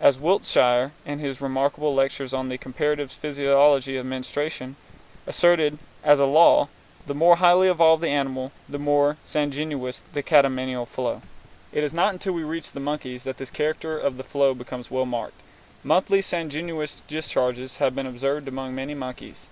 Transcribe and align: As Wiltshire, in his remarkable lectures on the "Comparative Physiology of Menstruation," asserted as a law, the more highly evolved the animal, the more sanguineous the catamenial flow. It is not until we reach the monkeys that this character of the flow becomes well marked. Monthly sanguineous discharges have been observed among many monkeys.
As 0.00 0.18
Wiltshire, 0.18 0.92
in 1.04 1.18
his 1.18 1.42
remarkable 1.42 1.94
lectures 1.94 2.32
on 2.32 2.48
the 2.48 2.56
"Comparative 2.56 3.12
Physiology 3.12 3.98
of 3.98 4.06
Menstruation," 4.06 4.76
asserted 5.26 5.76
as 6.02 6.18
a 6.18 6.24
law, 6.24 6.68
the 7.04 7.14
more 7.14 7.36
highly 7.36 7.68
evolved 7.68 8.02
the 8.02 8.08
animal, 8.08 8.50
the 8.66 8.78
more 8.78 9.18
sanguineous 9.26 10.02
the 10.14 10.22
catamenial 10.22 10.86
flow. 10.88 11.20
It 11.70 11.84
is 11.84 11.92
not 11.92 12.14
until 12.14 12.32
we 12.32 12.44
reach 12.44 12.72
the 12.72 12.80
monkeys 12.80 13.24
that 13.24 13.36
this 13.36 13.50
character 13.50 13.98
of 13.98 14.16
the 14.16 14.24
flow 14.24 14.54
becomes 14.54 14.90
well 14.90 15.04
marked. 15.04 15.42
Monthly 15.84 16.22
sanguineous 16.22 17.02
discharges 17.06 17.76
have 17.76 17.94
been 17.94 18.06
observed 18.06 18.48
among 18.48 18.74
many 18.74 18.94
monkeys. 18.94 19.50